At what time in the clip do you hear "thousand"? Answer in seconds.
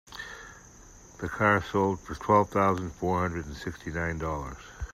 2.49-2.89